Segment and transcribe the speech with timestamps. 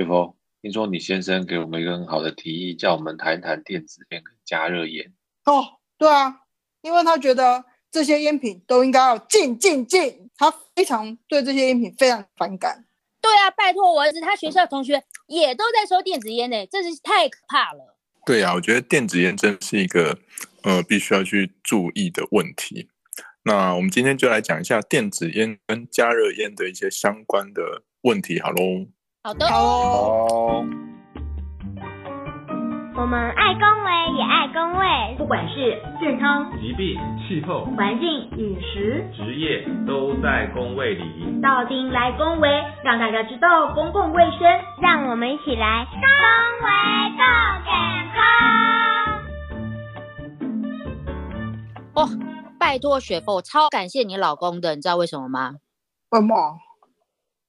[0.00, 5.12] 雪峰，听说你先生给我们一个很好的提议，叫我们谈一谈电子烟跟加热烟。
[5.44, 6.40] 哦，对啊，
[6.80, 12.86] 因为他觉得这些烟品都应该要禁禁禁，他非常对这些烟品非常反感。
[13.20, 17.98] 对啊，拜托我儿子，他学校同学也都在抽电子烟呢，真是太可怕了。
[18.24, 20.18] 对啊，我觉得电子烟真是一个
[20.62, 22.88] 呃必须要去注意的问题。
[23.42, 28.86] 那我们今天就来讲一下电子烟跟加热烟的一些相关的问题，好喽。
[29.22, 29.46] 好的。
[29.48, 30.64] 好，
[32.96, 41.38] 我们爱公卫也爱公卫，不管是健康、疾病、气候、环境、饮食，职业都在工位里。
[41.42, 42.48] 到丁来公卫，
[42.82, 44.40] 让大家知道公共卫生，
[44.80, 46.00] 让我们一起来公
[46.64, 46.70] 卫
[47.20, 47.22] 哦，更
[47.66, 47.72] 健
[48.14, 48.18] 康。
[51.94, 52.08] 哦
[52.58, 55.56] 拜托雪峰，我超感谢你老公的，你知道为什么吗？
[56.10, 56.58] 为什么？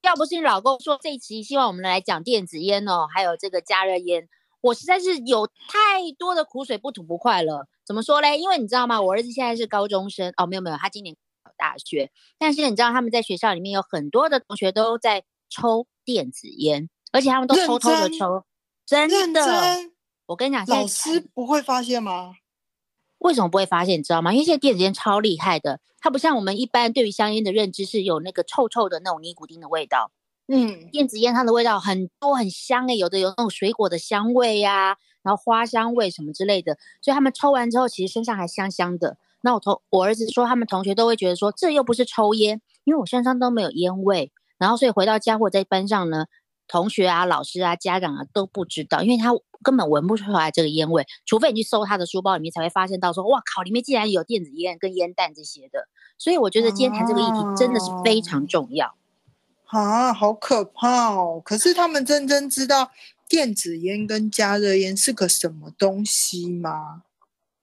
[0.01, 4.27] 要不是你老公说这一期希望我们来讲电子烟哦，还有这个加热烟，
[4.61, 7.67] 我实在是有太多的苦水不吐不快了。
[7.85, 8.37] 怎么说嘞？
[8.37, 9.01] 因为你知道吗？
[9.01, 12.11] 我儿子现在是高中生哦，没有没有，他今年考大学。
[12.39, 18.43] 但是你知道他们在学校里面有很多的同学都在抽电子烟，而且他们都偷偷的抽，
[18.85, 19.45] 真认的。
[19.45, 19.91] 真，
[20.25, 22.33] 我跟你讲，老师不会发现吗？
[23.21, 23.99] 为什么不会发现？
[23.99, 24.33] 你知道吗？
[24.33, 30.11] 因为现在电子烟超厉害的，它不像我们一般对于香烟的认知是有那个臭臭的那种尼古丁的味道。
[30.47, 39.17] 嗯，电子烟它的味道很多很香诶、有的有那种水果的香味呀、然后花香味什么之类的，所以他们抽完之后其实身上还香香的。
[39.41, 44.31] 那我同我儿子说，他们同学都会觉得说这又不是抽烟，因为我身上都没有烟味。
[44.57, 46.25] 然后所以回到家或者在班上呢，
[46.67, 49.31] 同学啊、老师啊、家长啊都不知道，因为他
[49.63, 55.87] 根本闻不出来这个烟味，除非你去搜他的书包里面才会发现到说，哇靠，里面竟然有电子烟跟烟弹这些的。
[56.17, 58.95] 所以我觉得今天谈这个议题真的是非常重要。
[59.65, 61.41] 啊，好可怕哦！
[61.43, 62.91] 可是他们真正知道
[63.29, 67.03] 电子烟跟加热烟是个什么东西吗？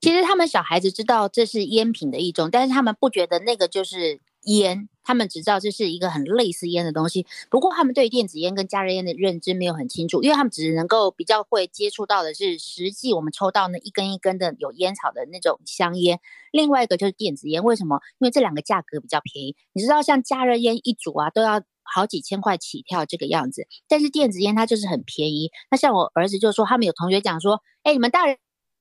[0.00, 7.26] 其实他们小孩子知道这是烟品的一种，但是他们不觉得那个就是烟，他们只知道这是一个很类似烟的东西。
[7.48, 16.20] 不过他们对电子烟跟加热烟的认知没有很清楚，因为他们只能够比较会接触到的是实际我们抽到那一根一根的有烟草的那种香烟。
[16.52, 18.00] 另外一个就是电子烟，为什么？
[18.18, 19.56] 因为这两个价格比较便宜。
[19.72, 25.50] 你知道，像加热烟一组啊，都要好几千块起跳这个样子，但是电子烟它就是很便宜。
[25.70, 28.36] 那像我儿子就说，他们有同学讲说，哎，你们大人。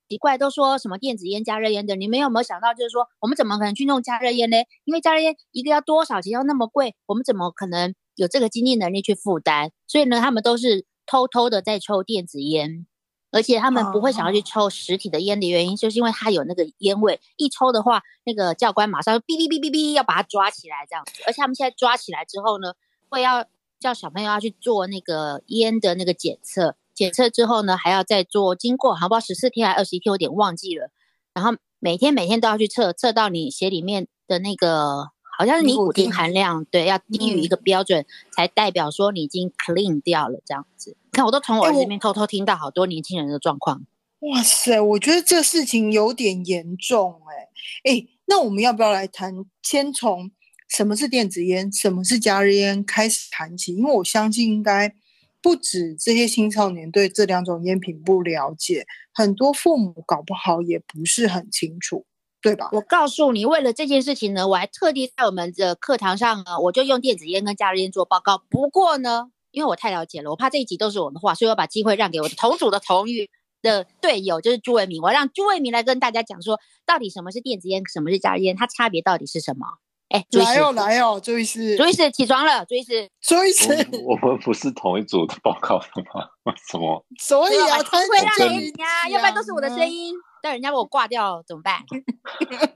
[0.07, 4.57] 奇怪，都说什么电子烟、加热烟的，你们有没有想到，就是说我们怎么可能去弄加热烟呢？
[4.85, 9.71] 因为加热烟一个要多少钱，要那么贵，我们怎么可能有这个经济能力去负担？
[9.85, 12.87] 所以呢，他们都是偷偷的在抽电子烟，
[13.31, 21.21] 而且他们不会想要去抽实体的烟的原因，就是因为它有那个烟味，一抽的话，那个教官马上哔哔哔哔哔要把它抓起来这样子。
[21.27, 22.73] 而且他们现在抓起来之后呢，
[23.09, 23.45] 会要
[23.79, 26.75] 叫小朋友要去做那个烟的那个检测。
[26.97, 30.89] 检测之后呢，还要再做，经过好不好十四天还二十一天，有点忘记了。
[31.35, 40.97] 然后每天每天都要去测，测到你血里面的那个好像是尼古丁含量，对，要低于一个标准，才代表说你已经 clean 掉了这样子。
[41.11, 43.83] 看，我都从我儿子这边偷偷听到好多年轻人的状况。
[44.21, 49.45] 哇塞，我觉得这事情有点严重哎哎，那我们要不要来谈？
[49.61, 50.31] 先从
[50.67, 54.95] 什么是电子烟，什么是加热烟开始谈起，因为我相信应该。
[55.41, 62.05] 不止这些青少年对这两种烟品不了解，很多父母搞不好也不是很清楚，
[62.41, 62.69] 对吧？
[62.71, 68.43] 我告诉你，为了这件事情呢，我还特地在我们的课堂上呢，我就用电子烟跟加热烟做报告。
[68.49, 73.29] 不过呢，因为我太了解了，我怕这一集都是我的话，所以我把机会让给我的同组的同语
[73.61, 79.65] 的队友，就是朱伟明，我让朱伟明来跟大家讲说，到底什么是电子烟，什么是加热烟，它差别到底是什么？
[80.09, 83.67] 哎，来哦来哦，朱医师，朱医师起床了，朱医师，朱医师，
[84.05, 86.55] 我们不是同一组的报告的吗？
[86.69, 87.05] 什么？
[87.19, 91.83] 所以啊，他会让人家，要不然都是我的声音，但人家把我挂掉怎么办？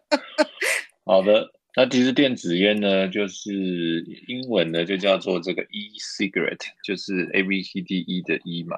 [1.05, 1.47] 好的，
[1.77, 8.75] 那其实电子烟呢，就是英文呢就叫做这个 e-cigarette，就是 A B C D E 的 E 嘛，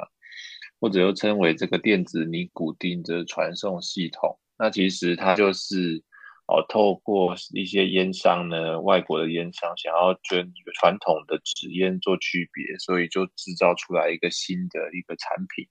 [0.79, 4.37] 或者又称为这个电子尼古丁的传送系统。
[4.59, 6.03] 那其实它就是。
[6.45, 15.67] 哦，透过一些烟商呢，外国的烟商想要跟传统的纸烟做区别，所以就制造出来一个新的一个产品。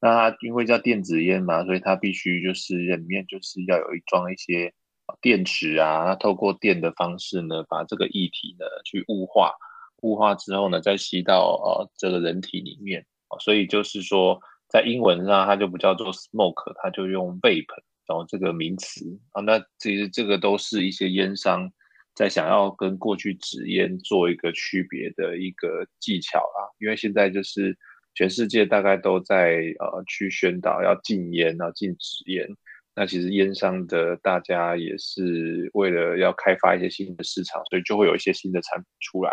[0.00, 4.72] 那它因为叫电子烟嘛，所以它必须就是里面就是要有一装一些
[5.20, 9.52] 电池啊，透过电的方式呢，把这个液体呢去雾化，
[10.00, 13.04] 雾化之后呢，再吸到呃这个人体里面。
[13.40, 17.66] 所以就是说，在英文上它就不叫做 smoke，它就用 vape。
[18.06, 21.70] 然后这个名词啊，那其实这个都是一些烟商
[22.14, 26.60] 在想要跟过去纸烟做一个区别的一个技巧啊。
[26.78, 27.78] 因为现在就是
[28.14, 32.48] 全世界大概都在呃去宣导要禁烟啊，禁止烟。
[32.94, 39.32] 那其实烟商的大家也是为了要开发一些新的市场，所以就会有一些新的产品出来。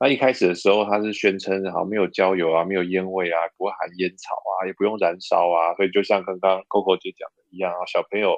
[0.00, 8.36] 那一开始的时候，他是宣称好没有焦油啊，没有烟味啊，不会含烟草啊，也不用燃烧啊，所以就像刚刚 Coco 姐讲的一样啊，小朋友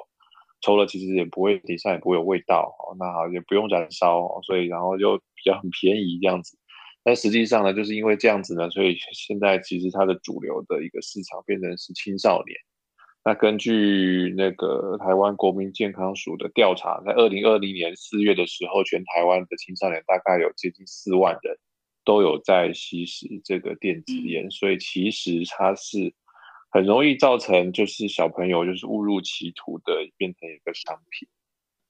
[0.61, 6.57] 抽了其实也不会脸上也不会有味道哦，那好也不用燃烧，所以然后就比较很便宜这样子。
[7.03, 12.57] 但实际上呢，就是因为这样子呢，所以现在其实它的主流的一个市场变成是青少年。
[13.27, 21.57] 那根据那个台湾国民健康署的调查，在二零二零年四月的时候，全台湾的青少年大概有接近四万人
[22.05, 26.13] 都有在吸食这个电子烟，所以其实它是
[26.71, 31.27] 很容易造成就是小朋友就是误入歧途的，变成一个商品。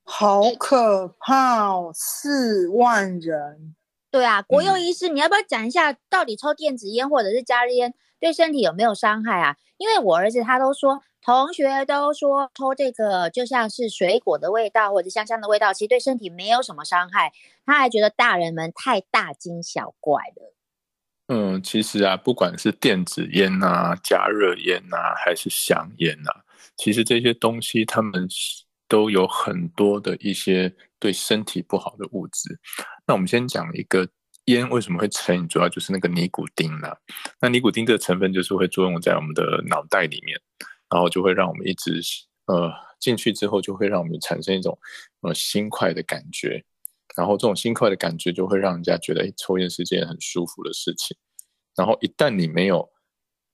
[0.05, 3.75] 好可怕哦，四万人。
[4.09, 9.55] 对啊，国用医师，你要不要讲一下，到底抽电子烟或者是加热烟对身体有没有伤害啊？
[9.77, 17.33] 因为我儿子他都说，同学都说抽这个就像是水果的味道或者香香的味道，其实对身体没有什么伤害。
[17.65, 20.55] 他还觉得大人们太大惊小怪了。
[21.27, 26.31] 嗯，其实啊，不管是电子烟呐、加热烟呐，还是香烟呐，
[26.77, 28.25] 其实这些东西他们
[28.87, 32.57] 都有很多的一些对身体不好的物质。
[33.05, 34.07] 那我们先讲一个
[34.45, 36.97] 烟为什么会成瘾，主要就是那个尼古丁啦。
[37.41, 40.39] 那尼古丁这个成分就是会作用在我们的脑袋里面，
[40.89, 42.01] 然后就会让我们一直
[42.45, 44.77] 呃进去之后，就会让我们产生一种
[45.21, 46.63] 呃心快的感觉，
[47.15, 51.15] 然后这种心快的感觉就会让人家觉得哎抽烟是件很舒服的事情。
[51.75, 52.89] 然后一旦你没有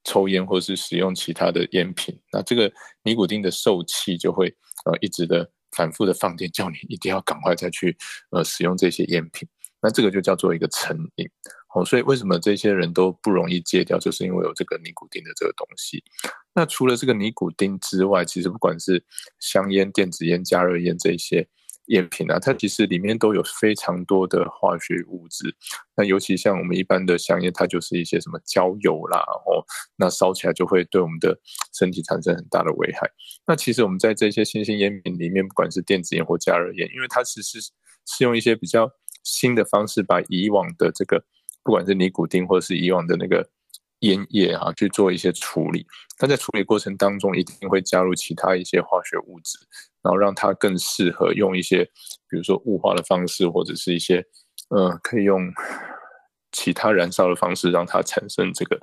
[0.03, 2.71] 抽烟或是使用其他的烟品，那这个
[3.03, 4.47] 尼古丁的受气就会
[4.86, 5.50] 呃一直的。
[5.75, 7.97] 反复的放电，叫你一定要赶快再去
[8.29, 9.50] 呃使用这些烟品，
[9.81, 11.27] 那这个就叫做一个成瘾。
[11.74, 16.04] 哦，所以为什么这些人都不容易戒掉，就是因为有这个尼古丁的这个东西。
[16.54, 19.04] 那除了这个尼古丁之外，其实不管是
[19.40, 21.48] 香烟、电子烟、加热烟这些。
[21.88, 25.54] 烟品啊，它其实里面都有非常多的化学物质。
[25.98, 29.60] 那尤其像我们一般的香烟，它就是一些什么焦油啦，哦，
[29.98, 31.38] 那烧起来就会对我们的
[31.78, 33.06] 身体产生很大的危害。
[33.46, 38.90] 那其实我们在这些新兴烟品里面，不管是电子烟或加热烟，因为它其实是用一些比较
[39.25, 41.25] 新的方式，把以往的这个
[41.63, 43.48] 不管是尼古丁或者是以往的那个
[44.00, 45.86] 烟叶啊去做一些处理。
[46.18, 49.57] 它在处理过程当中，一定会加入其他一些化学物质。
[50.04, 51.86] 然后让它更适合用一些，
[52.30, 54.21] 比如说雾化的方式，或者是一些，
[54.69, 55.50] 呃，可以用
[56.51, 58.77] 其他燃烧的方式让它产生这个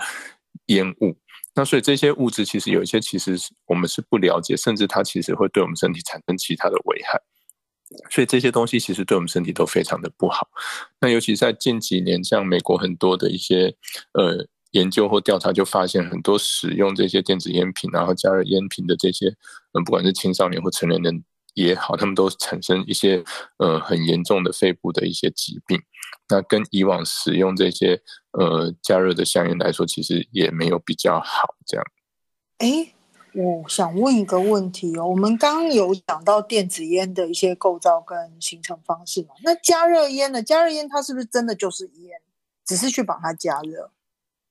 [0.68, 1.14] 烟雾。
[1.54, 3.36] 那所以这些物质其实有一些，其实
[3.66, 7.20] 我们是不了解，甚至它其实会对我们身体产生其他的危害。
[8.10, 10.48] 所以这些东西其实对我们身体都非常的不好。
[11.00, 13.74] 那尤其在近几年，像美国很多的一些，
[14.12, 14.46] 呃。
[14.72, 19.26] 研究或调查就发现，很多使用这些电子烟品，然后加热烟品的这些，
[19.72, 23.20] 嗯，不管是青少年或成年人也好，他们都产生一些，
[23.56, 25.76] 呃，很严重的肺部的一些疾病。
[26.28, 28.00] 那跟以往使用这些，
[28.38, 31.56] 呃，加热的香烟来说，其实也没有比较好。
[31.66, 31.84] 这样。
[32.58, 32.94] 哎，
[33.34, 39.34] 我想问一个问题哦，我们刚刚有讲到电子烟的一些构造跟形成方式嘛？
[39.44, 40.42] 那加热烟呢？
[40.42, 42.20] 加热烟它是不是真的就是烟，
[42.64, 43.92] 只是去把它加热？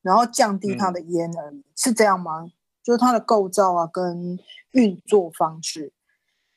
[0.01, 2.51] 然后降低它的烟而已，是这样吗？
[2.81, 4.39] 就是它的构造啊，跟
[4.71, 5.91] 运作方式。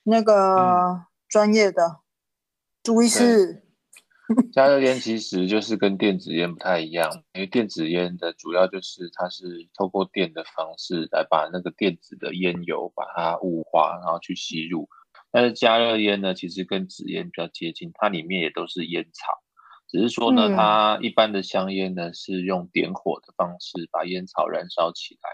[0.04, 1.98] 那个专业的
[2.82, 3.64] 朱医师，
[4.52, 14.88] 加热烟其实就是跟电子烟不太一样，因为电子烟的主要就是它是透过电的方式来把那个电子的烟油把它雾化，然后去吸入。
[15.30, 19.32] 但是加热烟呢，其实跟纸烟比较接近，它里面也都是烟草。
[19.88, 25.30] 只是说呢，它一般的香烟呢是用点火的方式把烟草燃烧起来，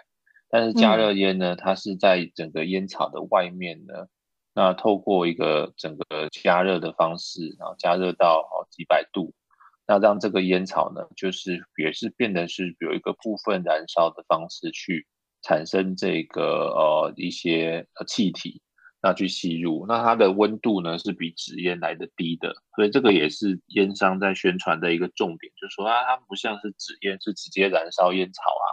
[0.50, 4.09] 但是加热烟呢，它是在整个烟草的外面呢，
[4.59, 9.33] 那透过一个整个加热的方式，然后加热到哦几百度，
[9.87, 15.07] 那让这个烟草呢，就是也是变得是有一个部分燃烧的方式去
[15.43, 16.43] 产生这个
[16.75, 18.61] 呃一些呃气体。
[19.00, 28.67] 那去吸入，那它的温度呢是比纸烟来的低的，所以这个也是烟商在宣传的一个重点，就是说啊，它不像是纸烟是直接燃烧烟草啊，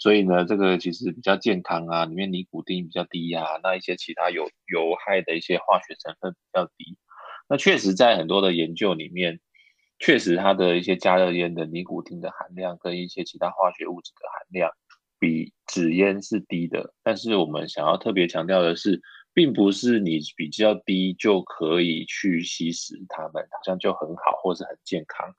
[0.00, 6.98] 所以呢，这个其实比较健康啊，里面尼古丁比较低啊，那一些其他有有害的一些化学成分比较低。
[7.48, 9.38] 那确实在很多的研究里面，
[10.00, 14.72] 确实它的一些加热烟的尼古丁的含量跟一些其他化学物质的含量
[15.20, 19.00] 比纸烟是低的，但是我们想要特别强调的是。
[19.32, 25.32] 并不是你比较低就可以去吸食它们，好像就很好或是很健康。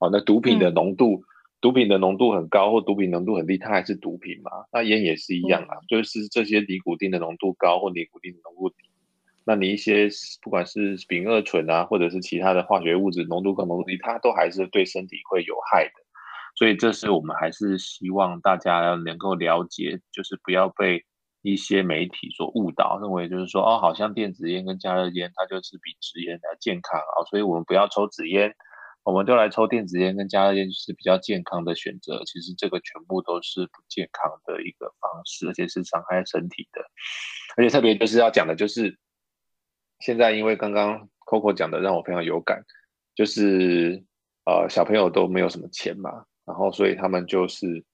[0.00, 1.22] 好，那毒品的浓度，
[1.64, 4.50] 毒品的浓度很高或毒品浓度很低，它还是毒品嘛？
[4.70, 8.90] 那烟也是一样啊，就是这些尼古丁的浓度高或尼古丁的浓度低，
[9.46, 10.10] 那你一些
[10.42, 15.92] 不管是丙二醇啊，或者是其他的化学物质浓度高浓度低，它都还是对身体会有害的。
[16.54, 21.02] 所以这是我们还是希望大家能够了解，就是不要被
[21.40, 28.54] 一些媒体所误导，认为就是说哦，好像电子烟跟加热烟它就是比纸烟来健康啊，所以我们不要抽纸烟。
[29.04, 32.22] 我们就来抽电子烟跟加热烟，就是比较健康的选择。
[32.24, 36.80] 其实这个全部都是不健康的一个方式，而且是伤害身体的。
[37.54, 38.98] 而且特别就是要讲的，就是
[40.00, 42.64] 现在因为刚刚 Coco 讲的让我非常有感，
[43.14, 44.02] 就是
[44.46, 47.84] 呃小朋友都没有什么钱嘛，然后所以他们就是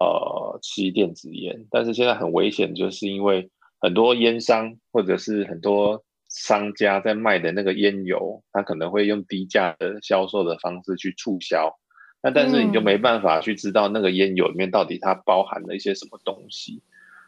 [0.00, 6.04] 呃吸电子烟，但是现在很危险，就是因为很多烟商或者是很多。
[6.36, 11.74] 商家在卖的那个烟油，他可能会用低价的销售的方式去促销，
[12.22, 16.82] 那但是你就没办法去知道那个烟油里面到底它包含了一些什么东西，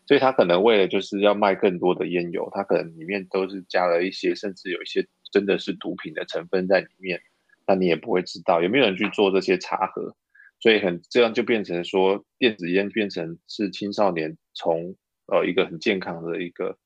[0.07, 7.19] 所以他可能为了就是要卖更多的烟油，他可能里面都是加了一些，甚至有一些真的是毒品的成分在里面，
[7.67, 10.15] 那你也不会知道有没有人去做这些查核，
[10.61, 14.95] 所以很这样就变成说电子烟变成是青少年从
[15.33, 16.77] 呃一个很健康的一个。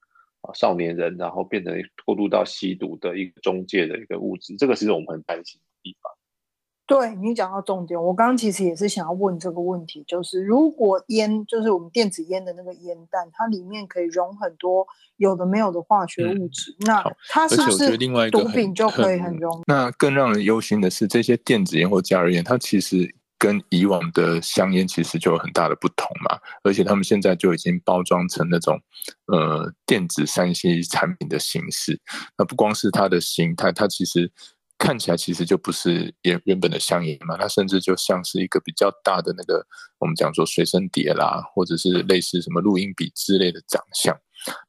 [0.42, 1.72] 啊，少年人，然后变成
[2.04, 6.12] 过渡到吸毒的一个中介的一个物质，这个是我们很担心的地方。
[6.84, 17.96] 对你讲到重点，我刚刚其实也是想要问这个问题，就是如果烟，就是我们电子烟的那个烟弹，它里面可以溶很多有的没有的化学物质，那它是不是
[18.30, 19.62] 毒品就可以很容？
[19.66, 23.14] 那更让人忧心的是，这些电子烟或加热烟，它其实。
[23.42, 28.80] 跟以往的香烟其实就有很大的不同嘛，而且他们现在就已经包装成那种
[29.26, 32.00] 呃电子三 C 产品的形式。
[32.38, 34.30] 那不光是它的形态，它其实
[34.78, 39.66] 看起来其实就不是原原本的香烟嘛，它甚至就像是一个比较大的那个
[39.98, 44.16] 我们讲说随身碟啦，或者是类似什么录音笔之类的长相。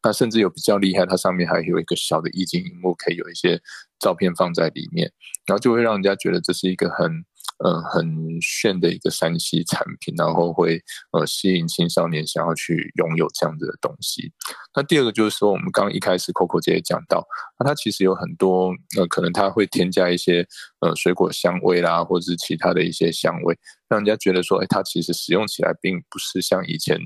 [0.01, 3.61] 那甚至有比较厉害，它上面还有一个小的液晶荧幕，可以有一些
[3.99, 5.13] 照片放在里面，
[5.45, 7.23] 然后就会让人家觉得这是一个很。
[7.63, 10.81] 呃，很炫的一个山西产品，然后会
[11.12, 14.33] 呃吸引青少年想要去拥有这样子的东西。
[14.75, 17.25] 那第二个就是说，我们刚刚一开始 Coco 姐也讲到，
[17.59, 20.45] 那它其实有很多呃，可能它会添加一些
[20.79, 23.57] 呃水果香味啦，或者是其他的一些香味，
[23.88, 27.00] 让人家觉得说，哎，它其实使用起来并不是像以前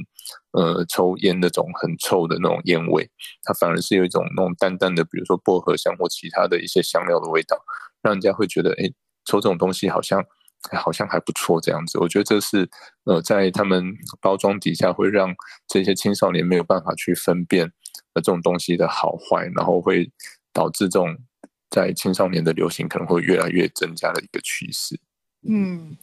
[0.53, 3.07] 呃抽烟那种很臭的那种烟味，
[3.43, 7.57] 它反而是有一种那种淡淡的，比如说薄荷香或其他的一些香料的味道，
[8.01, 8.89] 让人家会觉得，哎，
[9.27, 10.25] 抽这种东西好像。
[10.71, 12.67] 好像还不错，这样子，我觉得这是
[13.05, 15.33] 呃，在他们包装底下会让
[15.67, 17.71] 这些青少年没有办法去分辨
[18.13, 20.11] 呃这种东西的好坏，然后会
[20.51, 21.15] 导致这种
[21.69, 24.99] 在青少年的流行可能会越来越增加的一个趋势。
[25.47, 25.95] 嗯，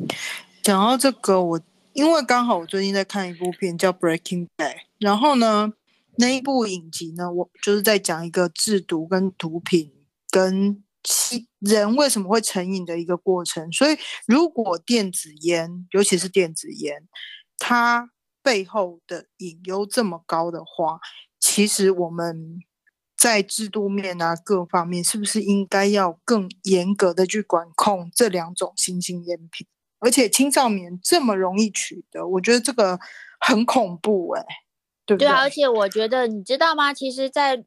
[0.62, 1.60] 讲到这个，我
[1.92, 5.72] 因为刚好我最近在看一部片叫《Breaking Bad》，然后呢，
[6.18, 9.92] 那一部影集呢，我就是在讲一个制毒跟毒品
[10.30, 10.83] 跟。
[11.04, 13.70] 其人为什么会成瘾的一个过程？
[13.70, 13.96] 所以，
[14.26, 17.06] 如果电子烟，尤其是电子烟，
[17.58, 18.10] 它
[18.42, 20.98] 背后的隐忧这么高的话，
[21.38, 22.58] 其实我们
[23.16, 29.66] 在制度面啊各方面，是不是应该要更严格的去管控这两种新兴烟品？
[30.00, 32.98] 而且青少年这么容易取得，我觉得这个
[33.40, 34.44] 很恐怖哎，
[35.06, 35.28] 对不对？
[35.28, 36.92] 对，而且我觉得，你知道吗？
[36.92, 37.64] 其实，在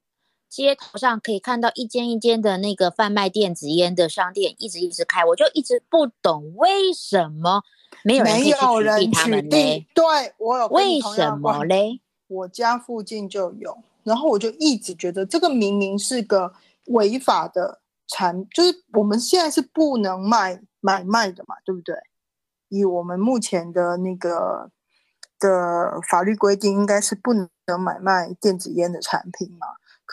[0.49, 7.63] 街头上可以看到一间一间的那个贩卖电子烟的商店，一直一直开，我就一直不懂为什么
[8.03, 9.85] 没有人去取缔他们嘞？
[9.93, 11.99] 对，我有为什么嘞？
[12.27, 16.53] 我家附近就有，然后我就一直觉得这个明明是个
[16.85, 21.95] 违法的产，就是我们现在是不能卖买卖的嘛，对不对？
[22.69, 24.71] 以我们目前的那个
[25.39, 27.49] 的法律规定，应该是不能
[27.79, 29.67] 买卖电子烟的产品嘛。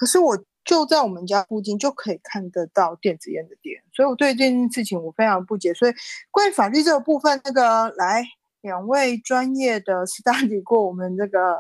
[0.05, 5.73] 可是我就在我们家附近就可以看得到电子烟的店，所以我对这件事情我非常不解。
[5.73, 5.95] 所以
[6.31, 8.23] 关于法律这个部分，那个来
[8.61, 11.59] 两位专业的 study 过我们这个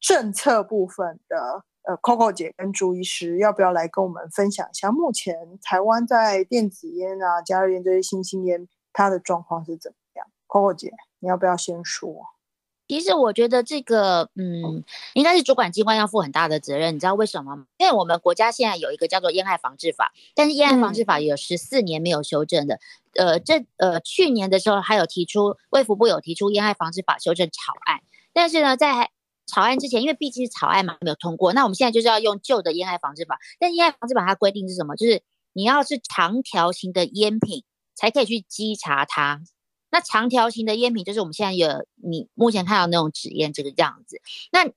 [0.00, 12.26] 政策部分的呃 Coco 姐跟朱医师，要不要来跟我们分享一下目前台湾在电子烟啊、加热烟这些新兴烟它的状况是怎么样？Coco 姐，你要不要先说？
[12.88, 16.94] 其实我觉得这个，嗯，应该是主管机关要负很大的责任。
[16.94, 17.66] 你知道为什么吗？
[17.76, 22.80] 因为我们国家现在有一个叫做《烟害防治法》，但是《烟害防治法》有十四年没有修正的。
[23.14, 28.00] 呃，这呃去年的时候还有提出，卫福部有提出《烟害防治法》修正草案，
[28.32, 29.10] 但是呢，在
[29.46, 31.52] 草案之前，因为毕竟是草案嘛，没有通过。
[31.52, 34.96] 那我们现在就是要用旧的《烟害防治法》，但《烟害防治法》它规定是什么？
[34.96, 37.64] 就是你要是长条形的烟品
[37.94, 39.42] 才可以去稽查它。
[39.90, 44.20] 那长条形的烟品就是我们现在有你目前看到那种纸烟这个样子。
[44.52, 44.70] 那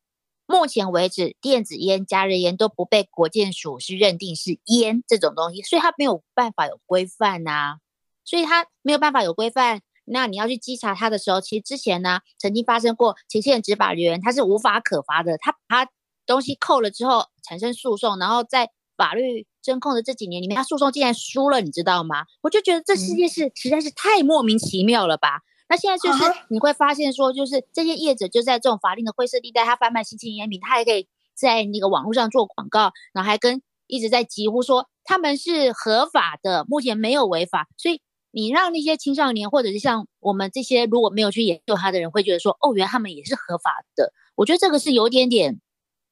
[0.45, 7.77] 目前为止，电子烟、加热烟都不被国建署是认定是烟这种东西，所以它没有办法有规范呐。
[8.25, 9.81] 所以它没有办法有规范。
[10.03, 15.91] 那你要去稽查它的时候，其实之前呢曾经发生过，前线执法人员他是无法可罚的，他把他
[16.25, 22.25] 东西扣了之后产生诉讼，然后在法律真控的这几年里面，他诉讼竟然输了，你知道吗？
[22.41, 25.41] 我就觉得这世界是实在是太莫名其妙了吧。
[25.69, 38.01] 那现在就是你会发现说，就是这些业者就在这种法令的灰色地带，他贩卖新型烟品，他还可以在那个网络上做广告，然后还跟一直在疾呼说他们是合法的，目前没有违法，所以。
[38.33, 44.13] 你让那些青少年，或者是像我们这些如果没有去研究他的人，会觉得说，哦，原来他们也是合法的。
[44.35, 45.59] 我觉得这个是有点点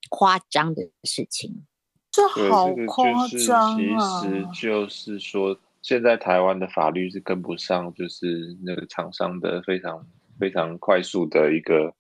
[0.09, 1.65] 夸张的事情。
[2.11, 4.21] 这好夸张啊！
[4.21, 10.05] 其实就是说，现在台湾的法律是跟不上，就是那个厂商的非常
[10.39, 11.93] 非常快速的一个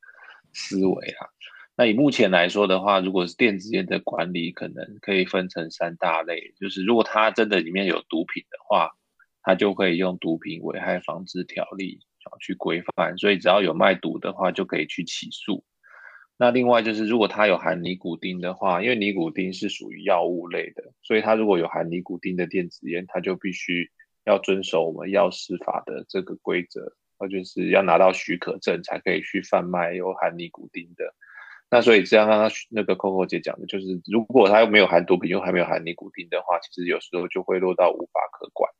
[0.53, 1.27] 思维啊。
[1.75, 8.91] 那以目前来说的话，如果是电子烟的管理，可能可以分成三大类，就是如果它真的里面有毒品的话。
[9.41, 15.63] 它就可以用毒品危害防治条例啊去规范，所以只要有卖毒的话，就可以去起诉。
[16.41, 23.91] 那另外就是，如果它有含尼古丁的话，因为尼古丁是属于药物类的，所以它如果有含尼古丁的电子烟，它就必须
[24.23, 31.13] 要遵守我们药事法的这个规则，那就是要拿到许可证才可以去贩卖有含尼古丁的。
[31.69, 38.71] 那所以这样，刚刚那个 Coco 姐讲的就是，如果它又没有含毒品，又还没有含尼古丁的话，其实有时候就会落到无法可管。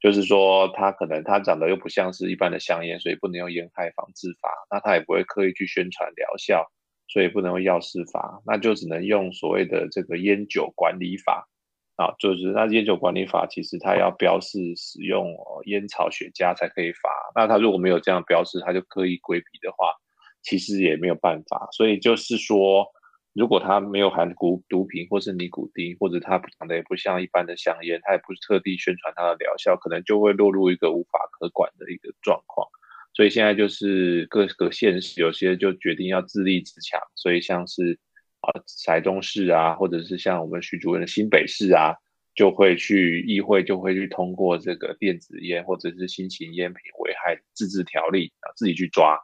[0.00, 4.48] 就是说，它可能它长得又不像是一般的香烟，所以不能用烟害防治法。
[4.70, 6.72] 那它也不会刻意去宣传疗效，
[7.12, 8.40] 所以不能用药事法。
[8.46, 11.48] 那就只能用所谓的这个烟酒管理法
[11.96, 17.10] 啊，就是那烟酒管理法其实它要标示使用烟草雪茄才可以罚。
[17.34, 19.94] 那它如果没有这样标示，它就刻意规避的话，
[20.42, 21.68] 其实也没有办法。
[21.72, 22.86] 所以就是说。
[23.34, 32.68] 如果它没有含毒毒品，或是尼古丁，或者它长得也不像一般的香烟，它也不是特地宣传它的疗效，可能就会落入一个无法可管的一个状况。
[33.14, 37.98] 所以现在就是各个县市有些就决定要自立自强，所以像是
[38.40, 38.52] 啊
[38.86, 41.94] 台中市啊，或者是像我们徐主任的新北市啊，
[42.34, 49.18] 就会去议会就会去通过这个电子烟或者是新型烟品危害自治条例啊，自己去抓。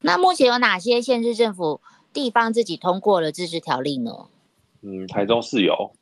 [0.00, 1.80] 那目前有哪些县市政府？
[2.10, 4.30] 地方自己通过了自治条例呢？
[4.80, 5.92] 嗯，台中市有，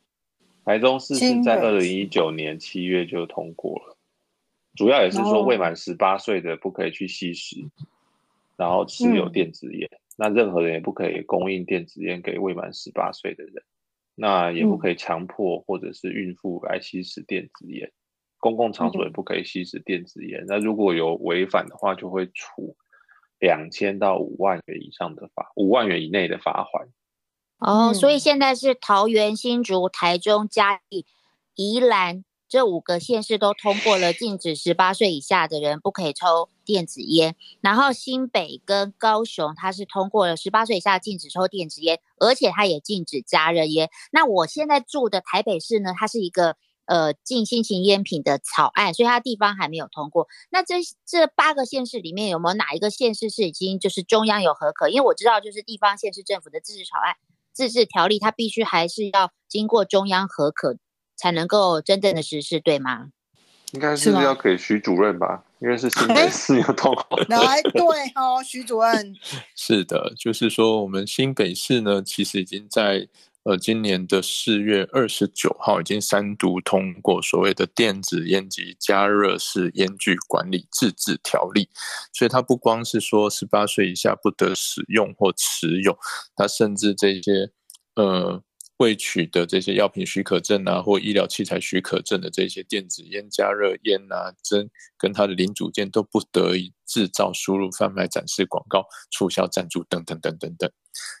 [0.63, 3.96] 台中市是在二零一九年七月就通过了，
[4.77, 7.57] 主要也是说未满十八岁的不可以去吸食，
[8.55, 13.63] 然后持有电子烟，那任何人也不可以供应电子烟给未满十八岁的人，
[14.15, 17.91] 那也不可以强迫或者是孕妇来吸食电子烟，
[18.37, 22.77] 公共场所也不可以吸食电子烟，那如果有违反的话，就会处。
[23.39, 26.87] 两千到五万元以上的罚，五万元以内的罚款。
[27.59, 31.05] 哦，所以现在是桃园、新竹、台中、嘉义、
[31.53, 43.89] 宜兰这五个县市都通过了禁止十八岁以下的人不可以抽电子烟，然后新北跟高雄它是通过了十八岁以下禁止抽电子烟，而且它也禁止加热烟。
[44.11, 46.55] 那我现在住的台北市呢，它是一个。
[46.89, 50.29] 呃，禁新型烟品的草案，所以它地方还没有通过。
[50.49, 54.87] 那这这八个县市里面有没有哪一个县市是已经就是中央有合可？
[54.87, 57.17] 因为我知道，就是地方县市政府的自治草案、
[57.51, 60.77] 自治条例，它必须还是要经过中央合可
[61.17, 63.09] 才能够真正的实施，对吗？
[63.73, 67.19] 应该是要给徐主任吧，因为是新北市有通过。
[67.27, 67.81] 来，对
[68.15, 69.13] 哦，徐主任。
[69.57, 73.09] 是的，就是说我们新北市呢，其实已经在。
[73.43, 81.69] 呃，今年的四月二十九号已经三读通过所谓的电子烟及加热式烟具管理自治条例，
[82.11, 85.97] 所以它不光是说十八岁以下不得使用或持有，
[86.35, 87.49] 它甚至这些
[87.95, 88.43] 呃。
[88.77, 100.71] 未取得这些药品许可证啊，或医疗器材许可证的这些电子烟、加热烟啊，针跟它的零组件都不得以制造、输入、贩卖、展示、广告、促销、赞助等等等等等。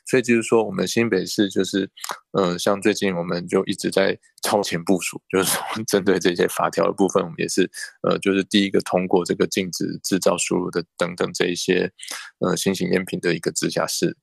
[0.05, 1.89] 所以就是说，我们新北市就是，
[2.31, 7.69] 呃，像最近我们就一直在超前部署，就是说针对这些法条的部分，我们也是，
[8.01, 11.91] 呃，就是第一个通过这个禁止制造、输入的等等这一些，
[12.39, 14.15] 呃，新型烟品的一个直辖市，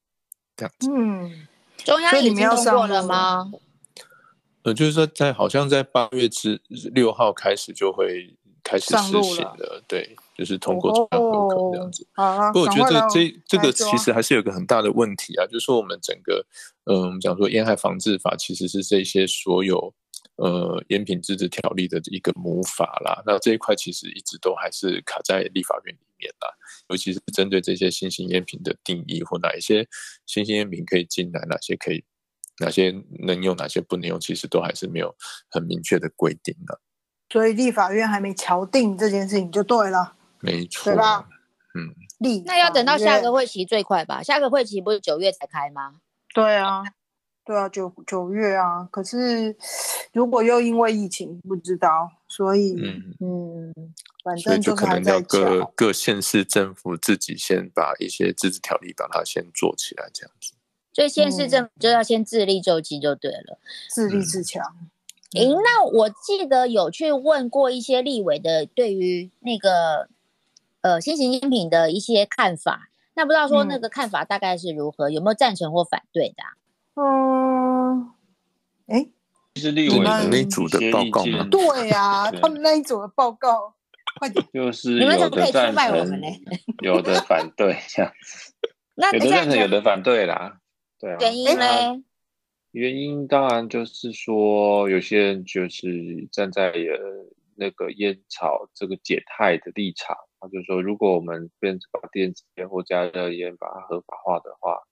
[0.56, 0.88] 这样子。
[0.90, 1.48] 嗯。
[1.84, 3.52] 中央已经通过了吗？
[4.62, 6.60] 呃，就是说，在好像在八月之
[6.94, 12.06] 六号开始就会开始实行的，对，就是通过中央这样子。
[12.14, 16.46] 啊，不过我觉得这这个其实还是有个很大的问题啊，就是说我们整个，
[16.84, 19.92] 嗯，我们讲说烟害防治法其实是这些所有
[20.36, 23.22] 呃烟品自治条例的一个母法啦。
[23.26, 26.54] 那这一块其实一直都还是卡在立法院里面。
[26.88, 29.88] 尤其是针对这些新型烟品的定义，或哪一些
[30.26, 32.04] 新型烟品可以进来，哪些可以，
[32.60, 35.14] 哪些能用，哪些不能用，其实都还是没有
[35.50, 36.80] 很明确的规定的。
[37.30, 41.26] 所以立法院还没敲定这件事情就对了，没错，对吧？
[41.74, 44.22] 嗯，立那要等到下个会，会期最快吧？
[44.22, 46.00] 下个会期不是九月才开吗？
[46.34, 46.82] 对啊，
[47.44, 48.84] 对啊，九九月啊。
[48.92, 49.56] 可是
[50.12, 53.74] 如果又因为疫情不知道，所以嗯，嗯，
[54.24, 55.20] 反所以正就是可能要。
[55.20, 60.54] 各各县市政府自己先把一些自治条例把它先做起来，这样子。
[60.92, 63.58] 所以县市嗯政府就要先自立救济就对了。
[63.90, 64.64] 自立自强。
[65.34, 70.08] 诶，那我记得有去问过一些立委的对于那个
[70.80, 78.10] 呃新型烟品的一些看法，那不知道说嗯那个看法大概是如何，有没有赞成或反对的啊、嗯，
[78.86, 79.08] 哎，
[79.56, 83.74] 其实立委们那一组的报告吗对呀、对他们那一组的报告，
[84.18, 84.46] 快点。
[84.52, 86.26] 就是你们怎么可以出有的赞成卖我们呢，
[86.82, 88.52] 有的反对，这样子，
[88.94, 90.60] 那有的赞成，有的反对啦。
[90.98, 92.02] 对啊，原因那嘞？
[92.70, 104.82] 原因当然就是说，有些人就是站在呃那个烟草这个解态的立场，他就说，如果我们变成把电子烟或加热烟把它合法化的话，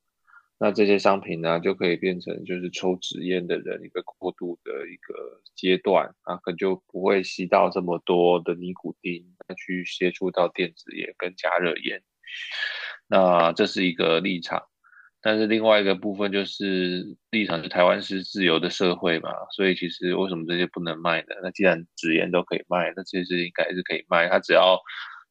[0.63, 9.25] 那这些商品呢就可以变成就是抽纸烟的人一个过渡的一个阶段啊，可能就不会吸到这么多的尼古丁，
[9.59, 12.01] 去接触到电子烟跟加热烟。
[13.09, 14.63] 那这是一个立场。
[15.21, 21.35] 但是另外一个部分就是立场是台湾是自由的社会嘛，所以其实为什么这些不能卖呢？
[21.43, 24.29] 那既然纸烟都可以卖，那这些应该是可以卖。
[24.29, 24.79] 他只要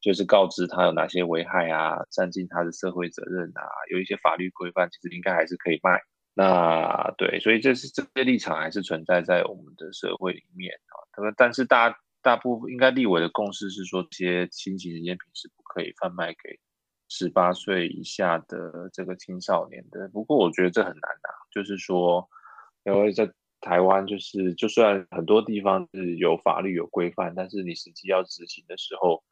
[0.02, 6.02] 就是告知他有哪些危害啊，占尽他的社会责任啊，有一些法律规范，其实应该还是可以卖。
[6.34, 10.94] 那对，所以这是这些立场还是存在在我们的社会里面啊。
[11.16, 16.58] 那么，但是大大部分应该立委的共识是说，这些新型的烟品是不可以贩卖给
[17.08, 20.08] 十八岁以下的这个青少年的。
[20.08, 22.26] 不过我觉得这很难啊，就是说，
[22.84, 29.22] 因为在台湾，就是就算很多地方是有法律有规范，但是你实际要执行的时候，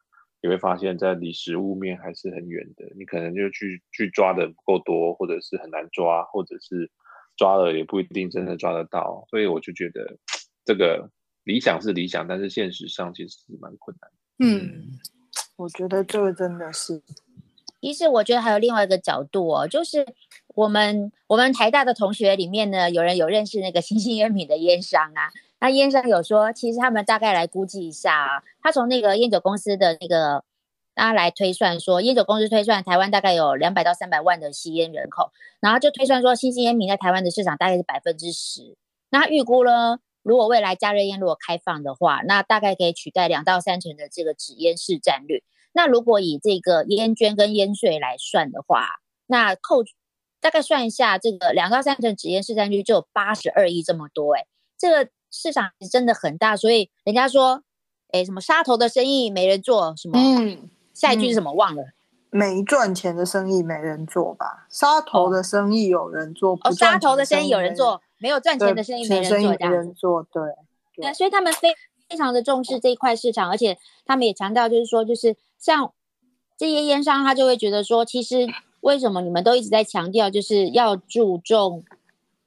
[0.41, 2.85] 你会发现在离实物面还是很远的。
[2.97, 6.89] 你可能就去去抓的不够多，或者是很难抓，或者是
[7.37, 9.25] 抓了也不一定真的抓得到。
[9.29, 10.17] 所以我就觉得
[10.65, 11.09] 这个
[11.43, 14.11] 理想是理想，但是现实上其实是蛮困难。
[14.39, 14.99] 嗯，
[15.57, 17.01] 我觉得这个真的是，
[17.79, 20.05] 其实我觉得还有另外一个角度哦，就是
[20.55, 25.29] 我们我们台大的同学里面呢，有人有认识那个新兴烟品的烟商啊。
[25.61, 30.43] 那烟商有说，其实他们大概来估计一下啊，他从那个烟酒公司的那个
[30.95, 38.75] 大家来推算说，烟酒公司推算台湾大概有两百到三百万的吸烟人口，然后就推算说新兴烟品在台湾的市场大概是百分之十。
[39.11, 45.43] 那他预估呢，如果未来加热烟如果开放的话，那大概可以取代两到三成的这个纸烟市占率。
[45.73, 48.87] 那如果以这个烟捐跟烟税来算的话，
[49.27, 49.83] 那扣
[50.41, 54.47] 大概算一下，这个两到三成纸烟市占率就有八十二亿这么多、欸，
[54.77, 57.63] 这个市场真的很大，所以人家说，
[58.11, 61.85] 哎，什么杀头的生意没人做，什么、嗯，下一句是什么忘了？
[62.29, 64.65] 没赚钱的生意没人做吧？
[64.69, 69.93] 杀头的生意有人做，哦，杀头的生意有人做，没有赚钱的生意没钱生意人做，这样子没人。
[69.93, 70.41] 做，对，
[70.95, 71.73] 对，所以他们非
[72.09, 75.91] 非常的重视这一块市场，而且他们也强调，就是说，就是像
[76.57, 78.47] 这些烟商，他就会觉得说，其实
[78.79, 81.83] 为什么你们都一直在强调，就是要注重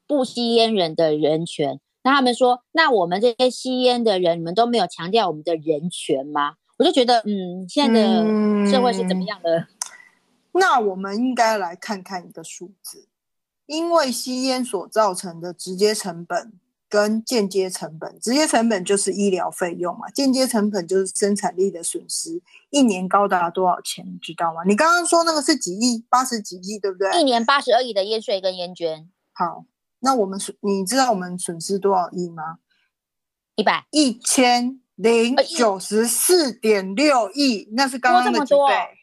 [0.06, 1.78] 不吸烟人的人权？
[2.04, 6.54] 那他们说，那我们这些吸烟的人，你们都没有强调我们的人权吗？
[6.76, 9.66] 我就觉得，嗯，现在的社会是怎么样的？
[10.52, 13.08] 那我们应该来看看一个数字，
[13.66, 16.52] 因为吸烟所造成的直接成本
[16.88, 24.62] 跟间接成本，直接成本就是医疗费用嘛，间接成本就是生产力的损失，一年高达多少钱，你知道吗？
[24.66, 27.18] 你刚刚说那个是几亿，八十几亿，对不对？
[27.18, 29.64] 一年八十二亿的烟税跟烟捐，好，
[30.04, 32.58] 那我们损，你知道我们损失多少亿吗？
[33.56, 38.98] 一百一千零九十四点六亿，那是刚刚的几倍？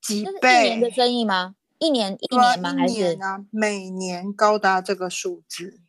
[0.00, 0.62] 几倍一倍？
[0.70, 1.54] 年的生意吗？
[1.78, 2.72] 一年一年吗？
[2.72, 5.80] 一还是年啊，每年高达这个数字。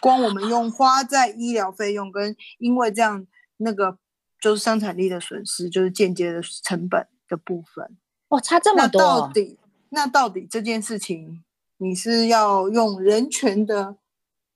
[0.00, 3.26] 光我们用 花在医疗费用跟因为这样
[3.58, 3.98] 那个
[4.40, 7.98] 就是生产力的损失，就是间接的成本的部分。
[8.28, 9.06] 哇，差这么那多那？
[9.06, 9.58] 到底
[9.90, 11.44] 那到底这件事情，
[11.78, 13.96] 你是要用人权的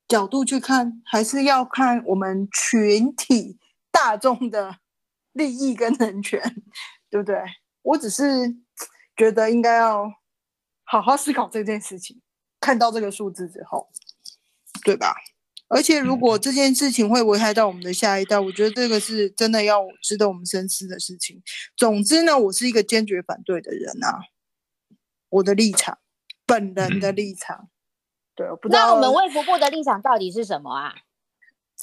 [0.08, 3.58] 角度去看，还是要看我们群体
[3.90, 4.76] 大众的
[5.32, 6.40] 利益跟人权，
[7.10, 7.36] 对不对？
[7.82, 8.56] 我只是
[9.16, 10.12] 觉得应该要
[10.84, 12.20] 好好思考这件事情。
[12.60, 13.88] 看到这个数字之后，
[14.84, 15.14] 对吧？
[15.68, 21.42] 而且如嗯果这件事情会危害到我们的下一代，我觉得这个是真的要值得我们深思的事情。
[21.76, 24.18] 总之呢，我是一个坚决反对的人啊，
[25.30, 25.98] 我的立场，
[26.50, 27.68] 本人的嗯立场。
[28.34, 30.94] 对，我不知道那我们卫福部的立场到底是什么啊？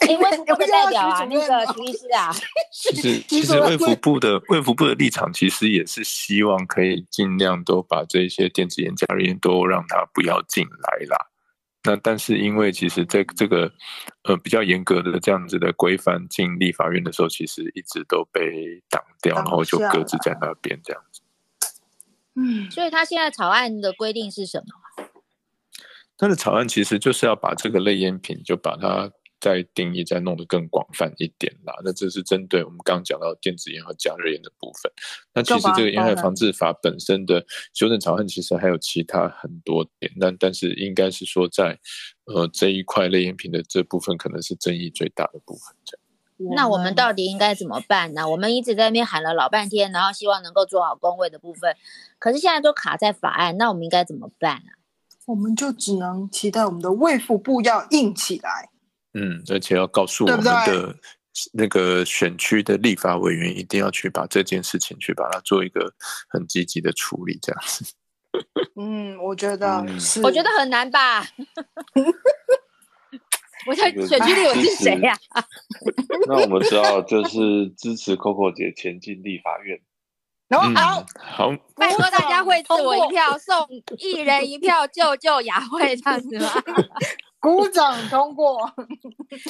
[0.07, 2.31] 因为卫福部的代表啊，那个徐医师啊，
[2.71, 11.17] 其实 其实卫福部的卫福部的立场，其实也是希望可以尽量都把这些电子烟、加热烟都让它不要进来啦。
[11.83, 13.71] 那但是因为其实在这个
[14.23, 21.21] 呃比较严格的这样子的规范进立法院的时候，其实一直都被挡掉，然后就下搁置在那边这样子。
[22.39, 25.05] 嗯，所以他现在草案的规定是什么？
[26.17, 31.73] 他的草案其实就是要把这个类烟品就把它再定义再弄得更广泛一点啦。
[31.83, 34.91] 那这是针对我们刚刚讲到电子烟和加热烟的部分。
[35.33, 41.77] 那其实这个烟害防治法本身的修正草案其实还有其他很多点，但但是应该是说在
[42.25, 45.75] 呃这一块类烟品的这部分可能是争议最大的部分。
[45.85, 46.06] 这样
[46.55, 48.29] 那我们到底应该怎么办呢？
[48.29, 51.75] 我们一直在那边喊了老半天，然后希望能够做好工位的部分，
[52.19, 54.77] 可是现在都卡在法案，那我们应该怎么办啊？
[55.25, 58.69] 我们就只能期待我们的卫福部要硬起来。
[59.13, 60.95] 嗯，而且要告诉我们对对的
[61.53, 65.93] 那个选区的立法委员一定要去把这件事情去把它做一个
[66.29, 67.85] 很积极的处理，这样子。
[68.79, 69.83] 嗯，我觉得
[70.23, 71.25] 我觉得很难吧。
[73.67, 75.13] 我在这个选区里我是谁呀、
[76.27, 79.77] 那我们知道，就是支持 Coco 姐前进立法院。
[79.83, 79.83] 嗯
[80.49, 86.49] 然后好，，好，拜托大家会赐我一票，送一人一票，救救雅慧这样子吗？
[87.41, 88.57] 鼓掌通过。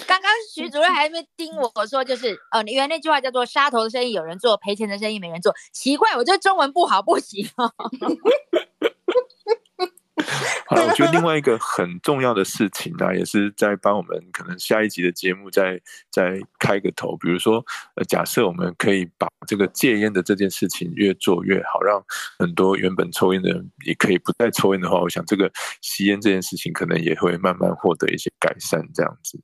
[0.08, 5.54] 刚刚徐主任还在那边盯我说，就是呃，原来那句话叫做“杀头的生意有人做，赔钱的生意没人做”。
[5.72, 7.72] 奇怪，我这中文不好不行哦。
[10.68, 15.80] 好，我觉得另外一个很重要的事情呢、也是在帮我们可能下一集的节目再
[16.12, 17.16] 再开个头。
[17.18, 17.64] 比如说，
[17.96, 22.04] 呃，假设我们可以把这个戒烟的这件事情越做越好，让
[22.40, 25.50] 很多原本抽烟的人也可以不再抽烟的话，我想这个
[25.82, 28.82] 吸烟这件事情可能也会慢慢获得一些改善。
[28.94, 29.40] 这样子，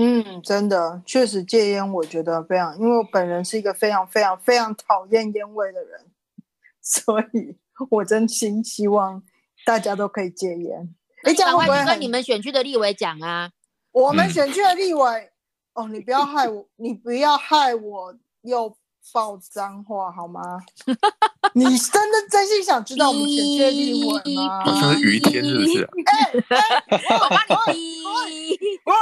[0.00, 6.06] 嗯，真的，确实戒烟，我觉得非常，因为我本人是一个非常非常非常讨厌烟味的人，
[6.80, 7.56] 所以
[7.90, 9.22] 我真心希望
[9.64, 10.94] 大家都可以戒烟。
[11.24, 13.50] 哎，这样赶快跟会不会跟你们选区的立委讲啊！
[13.92, 15.30] 我们嗯选区的立委，
[15.74, 18.74] 哦，你不要害我，你不要害我又
[19.12, 20.40] 爆脏话好吗？
[21.54, 24.64] 你真的真心想知道我们选区的立委吗？
[24.64, 25.90] 好像是于天是不是、啊？
[27.20, 28.58] 我帮你逼。
[28.84, 28.94] 喂，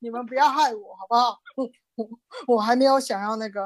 [0.00, 1.38] 你们不要害我好不好？
[1.96, 2.08] 我
[2.46, 3.60] 我还没有想要那个，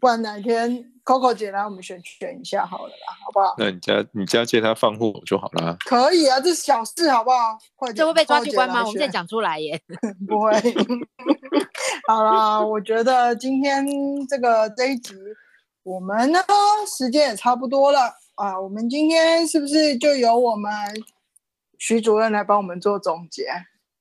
[0.00, 3.54] 不然哪天 Coco 姐来我们选选一下好了啦，好不好？
[3.58, 5.76] 那你家你家借他放户口就好了。
[5.84, 7.58] 可以啊，这是小事好不好？
[7.76, 8.80] 快点，这会被抓去关吗？
[8.80, 9.80] 我们现在选讲出来耶。
[10.26, 10.52] 不会。
[12.08, 13.86] 好啦，我觉得今天
[14.28, 15.14] 这个这一集，
[15.82, 16.40] 我们呢
[16.86, 18.58] 时间也差不多了啊。
[18.58, 20.72] 我们今天是不是就由我们
[21.78, 23.46] 徐主任来帮我们做总结？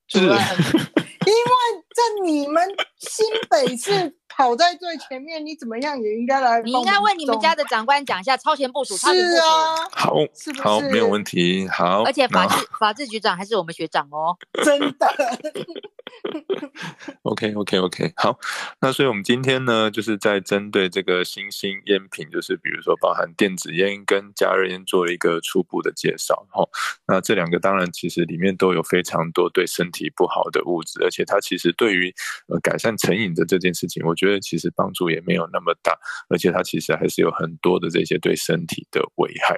[0.08, 1.52] 主任，因为
[1.94, 6.72] 在你们新北市跑在最前面，你怎么样也应该来你。
[6.72, 9.36] 应该问你们家的长官讲一下超前部署，超前部署。
[9.36, 11.68] 是啊，好是不，好，没有问题。
[11.68, 14.38] 好，而且法那制 法制局长还是我们学长哦。
[14.64, 14.96] 真的。
[17.24, 18.40] OK OK OK，好，
[18.82, 26.48] 那所以我们今天呢，就是在针对这个新兴烟品，就是比如说包含电子烟跟加热烟做了一个初步的介绍。
[26.50, 26.68] 哈，
[27.08, 32.14] 那这两个当然其实里面都有非常多对身体不好的物质，而且它其实对于
[32.48, 39.58] 呃改善成瘾的这件事情，我觉得其实帮助也没有那么大，而且它其实还是有很多的这些对身体的危害。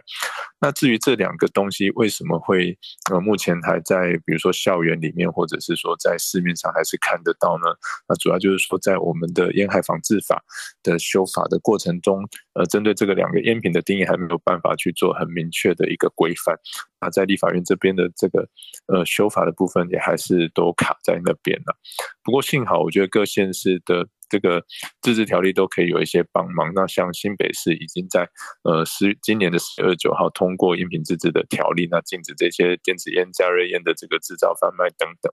[0.59, 2.77] 那至于这两个东西为什么会
[3.09, 7.73] 呃目前还在比如说校园里面，或者是说在市面上还是看得到呢？
[8.07, 10.43] 那主要就是说在我们的烟害防治法
[10.83, 12.21] 的修法的过程中，
[12.53, 16.55] 呃，针对这个两个烟品的定义还没有办法去做很明确的一个规范。
[16.99, 18.47] 那在立法院这边的这个
[18.85, 21.75] 呃修法的部分也还是都卡在那边了。
[22.23, 24.63] 不过幸好，我觉得各县市的这个
[25.01, 26.71] 自治条例都可以有一些帮忙。
[26.73, 28.27] 那像新北市已经在
[28.63, 35.31] 呃十今年的十月九号通过烟品自治的条例，那禁止这些电子烟、加热烟的这个制造、贩卖等等。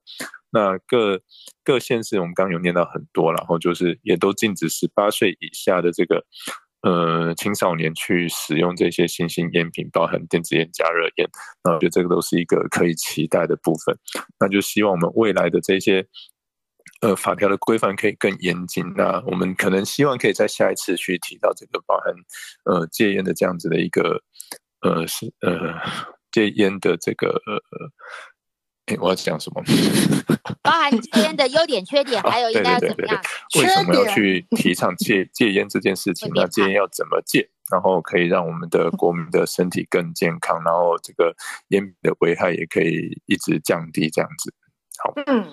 [0.51, 1.21] 那各
[1.63, 6.27] 各县市我们刚有念到很多，然后就是也都禁止十八岁以下的这个。
[6.83, 11.29] 呃，青少年去使用这些新型烟品，包含电子烟、加热烟，
[11.65, 13.99] 那我觉得这个都是一个可以期待的部分。
[14.39, 16.07] 那就希望我们未来的这些
[17.01, 18.85] 呃法条的规范可以更严谨。
[18.97, 22.15] 那我们可能希望可以在下一次去提到这个包含
[22.65, 24.23] 呃戒烟的这样子的一个
[24.81, 25.75] 呃是呃
[26.31, 27.61] 戒烟的这个呃
[28.87, 29.63] 哎，我要讲什么？
[30.63, 33.23] 包含戒烟的优点、缺点， 还有应该要怎么样？
[33.59, 36.31] 为什么要去提倡戒 戒烟这件事情？
[36.35, 37.51] 那戒烟要怎么戒？
[37.71, 41.37] 然后可以让我们的国民的身体更健康，然后这个
[41.69, 44.55] 烟的危害也可以一直降低，这样子。
[45.05, 45.47] 好，嗯，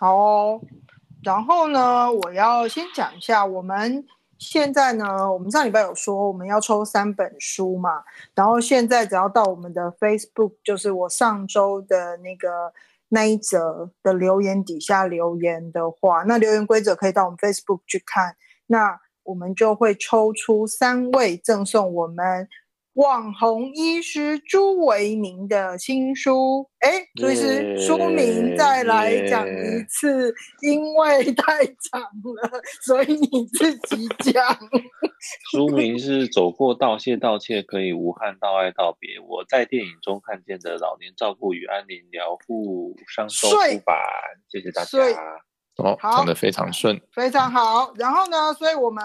[0.00, 0.58] 好。
[1.22, 4.02] 然后呢，我要先讲一下，我们
[4.38, 8.02] 现在呢，我们上礼拜有说我们要抽三本书嘛，
[8.34, 12.72] 然后现在只要到我们的 Facebook，就是我上周的那个
[13.10, 18.34] 那一则的留言底下留言的话，那留言规则可以到我们 Facebook 去看。
[18.68, 22.48] 那我们就会抽出三位赠送我们
[22.94, 26.68] 网红医师朱维明的新书。
[26.80, 32.50] 哎，朱医师，书名再来讲一次，因为太长了，
[32.84, 34.56] 所以你自己讲。
[35.52, 39.20] 书名是《走过道谢道歉，可以无憾道爱道别》。
[39.24, 43.96] 我在电影中看见的老年照顾与安宁疗护，上周出版。
[44.50, 44.98] 谢谢大家。
[45.76, 47.92] 哦，讲的非常顺，非常好。
[47.96, 49.02] 然后呢，所以我们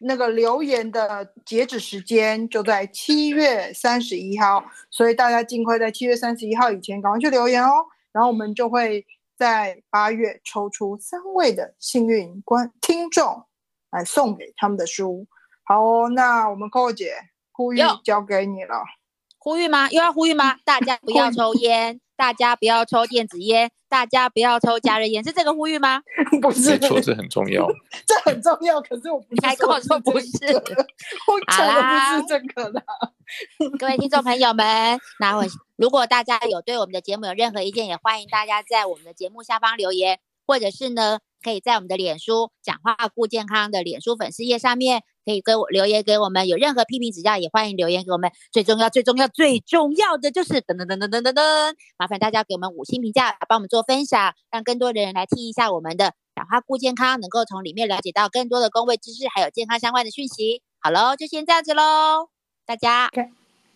[0.00, 7.84] 那个留言的截止时间就在七月三十一号，所以大家尽快在七月三十一号以前赶快去留言哦。
[8.12, 13.44] 然后我们就会在八月抽出三位的幸运观听众
[13.90, 15.26] 来送给他们的书。
[15.64, 17.14] 好哦，那我们 Coco 姐
[17.52, 18.82] 呼吁交给你了。
[19.38, 19.88] 呼吁吗？
[19.90, 20.56] 又要呼吁吗？
[20.64, 22.00] 大家不要抽烟。
[22.20, 26.02] 大家不要抽电子烟，大家不要抽加热烟，是这个呼吁吗？
[26.42, 27.66] 不是，错，这很重要，
[28.06, 28.78] 这很重要。
[28.82, 30.28] 可是我不开口说不是，
[31.26, 32.84] 我讲的不是这个的。
[33.78, 45.04] 各位听众朋友们，那我如果大家有对我们的节目有任何意见，也欢迎大家在我们的节目下方留言，或者是呢，可以在我们的脸书“讲话顾健康”的脸书粉丝页上面。
[45.24, 48.30] 可以给我留言给我们，有任何批评指教也欢迎留言给我们。
[48.52, 60.62] 最重要、最重要、最重要的就是噔噔噔噔噔噔噔，麻烦大家给我们五星评价，帮我们做分享，让更多的人来听一下我们的讲话顾健康，能够从里面了解到更多的工位知识，还有健康相关的讯息。
[60.80, 62.28] 好喽，就先这样子喽，
[62.64, 63.10] 大家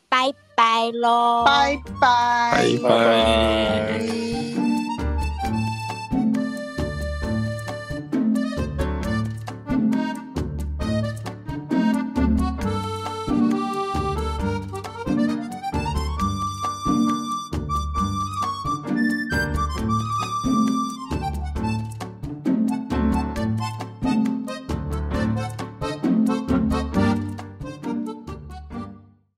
[0.08, 4.33] 拜拜喽，拜拜，拜拜。